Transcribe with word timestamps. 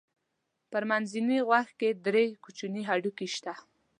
په 0.71 0.79
منځني 0.89 1.39
غوږ 1.47 1.67
کې 1.79 1.89
درې 2.05 2.25
کوچني 2.43 2.81
هډوکي 2.89 3.27
شته. 3.35 3.53